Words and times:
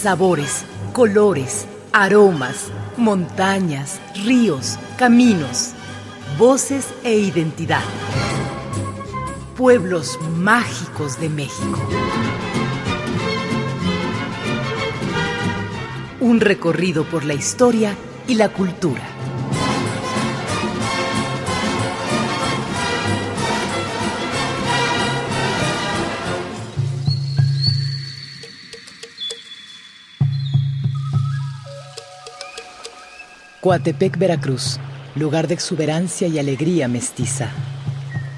sabores, 0.00 0.64
colores, 0.94 1.66
aromas, 1.92 2.72
montañas, 2.96 4.00
ríos, 4.24 4.78
caminos, 4.96 5.72
voces 6.38 6.88
e 7.04 7.18
identidad. 7.18 7.84
Pueblos 9.58 10.18
mágicos 10.38 11.20
de 11.20 11.28
México. 11.28 11.78
Un 16.20 16.40
recorrido 16.40 17.04
por 17.04 17.26
la 17.26 17.34
historia 17.34 17.94
y 18.26 18.36
la 18.36 18.48
cultura. 18.48 19.19
Coatepec, 33.60 34.16
Veracruz, 34.16 34.80
lugar 35.14 35.46
de 35.46 35.52
exuberancia 35.52 36.26
y 36.26 36.38
alegría 36.38 36.88
mestiza. 36.88 37.50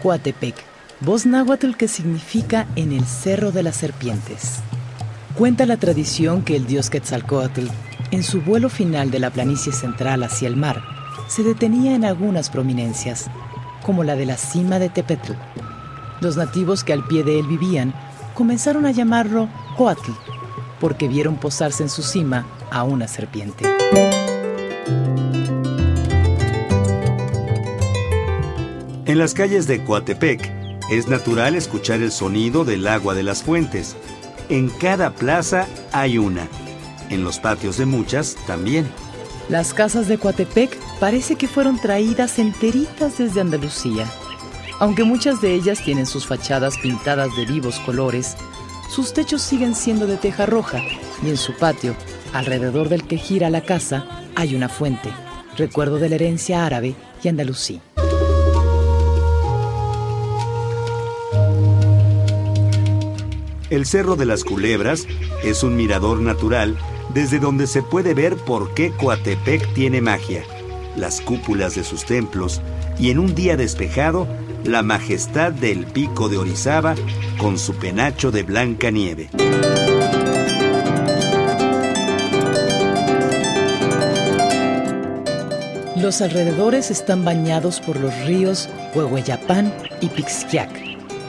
Coatepec, 0.00 0.54
voz 1.00 1.26
náhuatl 1.26 1.72
que 1.72 1.88
significa 1.88 2.68
en 2.76 2.92
el 2.92 3.04
Cerro 3.04 3.50
de 3.50 3.64
las 3.64 3.74
Serpientes. 3.74 4.60
Cuenta 5.36 5.66
la 5.66 5.76
tradición 5.76 6.42
que 6.42 6.54
el 6.54 6.68
dios 6.68 6.88
Quetzalcoatl, 6.88 7.66
en 8.12 8.22
su 8.22 8.42
vuelo 8.42 8.68
final 8.68 9.10
de 9.10 9.18
la 9.18 9.30
planicie 9.30 9.72
central 9.72 10.22
hacia 10.22 10.46
el 10.46 10.56
mar, 10.56 10.84
se 11.26 11.42
detenía 11.42 11.96
en 11.96 12.04
algunas 12.04 12.48
prominencias, 12.48 13.26
como 13.82 14.04
la 14.04 14.14
de 14.14 14.26
la 14.26 14.36
cima 14.36 14.78
de 14.78 14.88
Tepetl. 14.88 15.32
Los 16.20 16.36
nativos 16.36 16.84
que 16.84 16.92
al 16.92 17.04
pie 17.04 17.24
de 17.24 17.40
él 17.40 17.48
vivían 17.48 17.92
comenzaron 18.34 18.86
a 18.86 18.92
llamarlo 18.92 19.48
Coatl, 19.76 20.12
porque 20.78 21.08
vieron 21.08 21.38
posarse 21.38 21.82
en 21.82 21.88
su 21.88 22.04
cima 22.04 22.46
a 22.70 22.84
una 22.84 23.08
serpiente. 23.08 23.64
En 29.06 29.18
las 29.18 29.32
calles 29.32 29.66
de 29.66 29.82
Coatepec 29.82 30.52
es 30.90 31.08
natural 31.08 31.54
escuchar 31.54 32.02
el 32.02 32.12
sonido 32.12 32.64
del 32.64 32.86
agua 32.86 33.14
de 33.14 33.22
las 33.22 33.42
fuentes. 33.42 33.96
En 34.50 34.68
cada 34.68 35.14
plaza 35.14 35.66
hay 35.92 36.18
una. 36.18 36.46
En 37.08 37.24
los 37.24 37.38
patios 37.38 37.78
de 37.78 37.86
muchas 37.86 38.36
también. 38.46 38.86
Las 39.48 39.72
casas 39.72 40.08
de 40.08 40.18
Coatepec 40.18 40.76
parece 41.00 41.36
que 41.36 41.48
fueron 41.48 41.80
traídas 41.80 42.38
enteritas 42.38 43.16
desde 43.16 43.40
Andalucía. 43.40 44.06
Aunque 44.78 45.04
muchas 45.04 45.40
de 45.40 45.54
ellas 45.54 45.82
tienen 45.82 46.04
sus 46.04 46.26
fachadas 46.26 46.76
pintadas 46.78 47.34
de 47.34 47.46
vivos 47.46 47.80
colores, 47.80 48.36
sus 48.90 49.14
techos 49.14 49.40
siguen 49.40 49.74
siendo 49.74 50.06
de 50.06 50.18
teja 50.18 50.44
roja 50.44 50.82
y 51.22 51.30
en 51.30 51.36
su 51.38 51.54
patio, 51.56 51.96
alrededor 52.32 52.90
del 52.90 53.04
que 53.04 53.16
gira 53.16 53.48
la 53.48 53.62
casa, 53.62 54.06
hay 54.38 54.54
una 54.54 54.68
fuente, 54.68 55.10
recuerdo 55.56 55.98
de 55.98 56.08
la 56.08 56.14
herencia 56.14 56.64
árabe 56.64 56.94
y 57.24 57.26
andalusí. 57.26 57.80
El 63.68 63.84
Cerro 63.84 64.14
de 64.14 64.26
las 64.26 64.44
Culebras 64.44 65.08
es 65.42 65.64
un 65.64 65.74
mirador 65.74 66.20
natural 66.20 66.78
desde 67.12 67.40
donde 67.40 67.66
se 67.66 67.82
puede 67.82 68.14
ver 68.14 68.36
por 68.36 68.74
qué 68.74 68.92
Coatepec 68.92 69.74
tiene 69.74 70.00
magia, 70.00 70.44
las 70.96 71.20
cúpulas 71.20 71.74
de 71.74 71.82
sus 71.82 72.04
templos 72.04 72.62
y 72.96 73.10
en 73.10 73.18
un 73.18 73.34
día 73.34 73.56
despejado, 73.56 74.28
la 74.62 74.84
majestad 74.84 75.50
del 75.50 75.84
pico 75.84 76.28
de 76.28 76.38
Orizaba 76.38 76.94
con 77.38 77.58
su 77.58 77.74
penacho 77.74 78.30
de 78.30 78.44
blanca 78.44 78.92
nieve. 78.92 79.30
Los 86.08 86.22
alrededores 86.22 86.90
están 86.90 87.22
bañados 87.22 87.80
por 87.80 88.00
los 88.00 88.18
ríos 88.24 88.70
Huehueyapán 88.94 89.74
y 90.00 90.08
Pixquiac. 90.08 90.70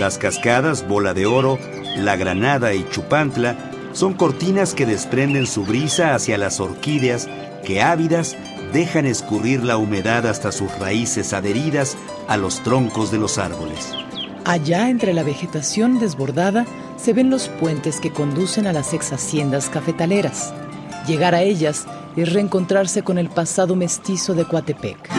Las 0.00 0.18
cascadas 0.18 0.88
Bola 0.88 1.14
de 1.14 1.26
Oro 1.26 1.60
la 1.96 2.16
Granada 2.16 2.74
y 2.74 2.84
Chupantla 2.90 3.54
son 3.92 4.14
cortinas 4.14 4.74
que 4.74 4.84
desprenden 4.84 5.46
su 5.46 5.64
brisa 5.64 6.16
hacia 6.16 6.38
las 6.38 6.58
orquídeas 6.58 7.28
que 7.64 7.82
ávidas 7.82 8.36
dejan 8.72 9.06
escurrir 9.06 9.62
la 9.62 9.76
humedad 9.76 10.26
hasta 10.26 10.50
sus 10.50 10.76
raíces 10.80 11.32
adheridas 11.34 11.96
a 12.26 12.36
los 12.36 12.60
troncos 12.64 13.12
de 13.12 13.18
los 13.18 13.38
árboles. 13.38 13.92
Allá 14.44 14.90
entre 14.90 15.14
la 15.14 15.22
vegetación 15.22 16.00
desbordada 16.00 16.66
se 16.96 17.12
ven 17.12 17.30
los 17.30 17.48
puentes 17.48 18.00
que 18.00 18.10
conducen 18.10 18.66
a 18.66 18.72
las 18.72 18.92
ex 18.92 19.12
haciendas 19.12 19.68
cafetaleras. 19.70 20.52
Llegar 21.06 21.36
a 21.36 21.42
ellas 21.42 21.86
es 22.16 22.32
reencontrarse 22.32 23.02
con 23.02 23.18
el 23.18 23.28
pasado 23.28 23.76
mestizo 23.76 24.34
de 24.34 24.44
Coatepec. 24.44 25.10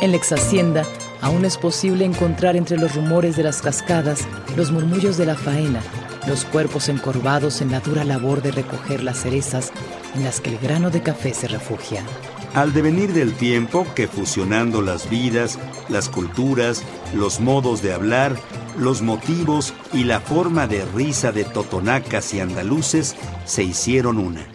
En 0.00 0.10
la 0.10 0.16
ex 0.16 0.32
hacienda 0.32 0.84
aún 1.22 1.44
es 1.44 1.56
posible 1.56 2.04
encontrar 2.04 2.56
entre 2.56 2.76
los 2.76 2.94
rumores 2.94 3.36
de 3.36 3.42
las 3.42 3.62
cascadas 3.62 4.26
los 4.56 4.70
murmullos 4.70 5.16
de 5.16 5.26
la 5.26 5.34
faena, 5.34 5.80
los 6.26 6.44
cuerpos 6.44 6.88
encorvados 6.88 7.60
en 7.60 7.70
la 7.70 7.80
dura 7.80 8.04
labor 8.04 8.42
de 8.42 8.52
recoger 8.52 9.02
las 9.02 9.18
cerezas 9.18 9.72
en 10.14 10.24
las 10.24 10.40
que 10.40 10.50
el 10.50 10.58
grano 10.58 10.90
de 10.90 11.02
café 11.02 11.32
se 11.32 11.48
refugia. 11.48 12.04
Al 12.54 12.72
devenir 12.72 13.12
del 13.12 13.34
tiempo 13.34 13.84
que 13.96 14.06
fusionando 14.06 14.80
las 14.80 15.10
vidas, 15.10 15.58
las 15.88 16.08
culturas, 16.08 16.84
los 17.12 17.40
modos 17.40 17.82
de 17.82 17.92
hablar, 17.92 18.36
los 18.78 19.02
motivos 19.02 19.74
y 19.92 20.04
la 20.04 20.20
forma 20.20 20.68
de 20.68 20.84
risa 20.84 21.32
de 21.32 21.42
totonacas 21.42 22.32
y 22.32 22.38
andaluces 22.38 23.16
se 23.44 23.64
hicieron 23.64 24.18
una. 24.18 24.46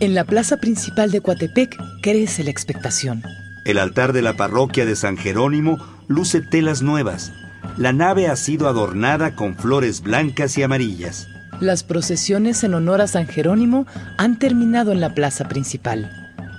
En 0.00 0.14
la 0.14 0.22
plaza 0.22 0.58
principal 0.58 1.10
de 1.10 1.20
Coatepec 1.20 1.76
crece 2.00 2.44
la 2.44 2.50
expectación. 2.50 3.24
El 3.64 3.78
altar 3.78 4.12
de 4.12 4.22
la 4.22 4.34
parroquia 4.34 4.86
de 4.86 4.94
San 4.94 5.16
Jerónimo 5.16 5.84
luce 6.06 6.40
telas 6.42 6.82
nuevas. 6.82 7.32
La 7.76 7.92
nave 7.92 8.28
ha 8.28 8.36
sido 8.36 8.68
adornada 8.68 9.34
con 9.34 9.56
flores 9.56 10.00
blancas 10.00 10.56
y 10.58 10.62
amarillas. 10.62 11.26
Las 11.60 11.82
procesiones 11.82 12.62
en 12.62 12.74
honor 12.74 13.00
a 13.00 13.06
San 13.08 13.26
Jerónimo 13.26 13.86
han 14.16 14.38
terminado 14.38 14.92
en 14.92 15.00
la 15.00 15.14
plaza 15.14 15.48
principal. 15.48 16.10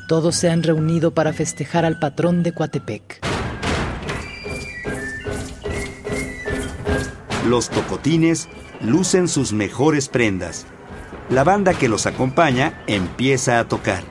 Todos 0.10 0.36
se 0.36 0.50
han 0.50 0.64
reunido 0.64 1.14
para 1.14 1.34
festejar 1.34 1.86
al 1.86 2.00
patrón 2.00 2.44
de 2.44 2.52
Coatepec. 2.52 3.20
Los 7.48 7.70
tocotines 7.70 8.50
lucen 8.82 9.28
sus 9.28 9.54
mejores 9.54 10.10
prendas. 10.10 10.66
La 11.30 11.44
banda 11.44 11.74
que 11.74 11.90
los 11.90 12.06
acompaña 12.06 12.84
empieza 12.88 13.60
a 13.60 13.68
tocar. 13.68 14.04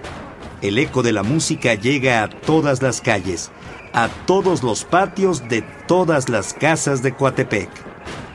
El 0.62 0.78
eco 0.78 1.03
de 1.03 1.12
la 1.12 1.22
música 1.22 1.75
llega 1.75 2.22
a 2.22 2.28
todas 2.28 2.83
las 2.83 3.00
calles, 3.00 3.50
a 3.93 4.09
todos 4.27 4.62
los 4.62 4.84
patios 4.84 5.49
de 5.49 5.62
todas 5.87 6.28
las 6.28 6.55
casas 6.55 7.03
de 7.03 7.12
Coatepec. 7.12 7.88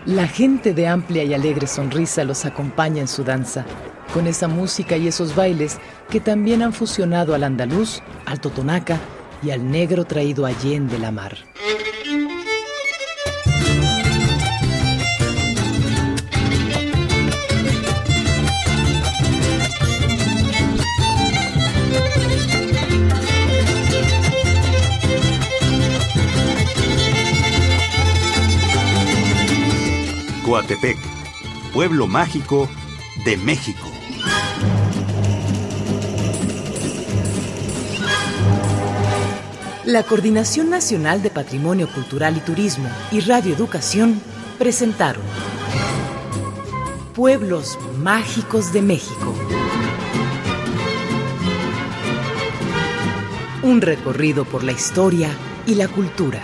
La 0.05 0.27
gente 0.27 0.73
de 0.73 0.85
amplia 0.85 1.23
y 1.23 1.33
alegre 1.33 1.65
sonrisa 1.65 2.25
los 2.25 2.43
acompaña 2.43 2.99
en 2.99 3.07
su 3.07 3.23
danza, 3.23 3.63
con 4.13 4.27
esa 4.27 4.49
música 4.49 4.97
y 4.97 5.07
esos 5.07 5.33
bailes 5.33 5.77
que 6.09 6.19
también 6.19 6.61
han 6.61 6.73
fusionado 6.73 7.33
al 7.33 7.45
andaluz, 7.45 8.01
al 8.25 8.41
totonaca 8.41 8.99
y 9.41 9.51
al 9.51 9.71
negro 9.71 10.03
traído 10.03 10.45
allende 10.45 10.99
la 10.99 11.13
mar. 11.13 11.37
Coatepec, 30.53 30.99
pueblo 31.73 32.05
mágico 32.05 32.69
de 33.25 33.37
México. 33.37 33.89
La 39.83 40.03
Coordinación 40.03 40.69
Nacional 40.69 41.23
de 41.23 41.31
Patrimonio 41.31 41.91
Cultural 41.91 42.37
y 42.37 42.41
Turismo 42.41 42.87
y 43.11 43.21
Radio 43.21 43.55
Educación 43.55 44.21
presentaron 44.59 45.23
Pueblos 47.15 47.79
Mágicos 47.97 48.71
de 48.73 48.83
México. 48.83 49.33
Un 53.63 53.81
recorrido 53.81 54.45
por 54.45 54.63
la 54.63 54.71
historia 54.71 55.31
y 55.65 55.73
la 55.73 55.87
cultura. 55.87 56.43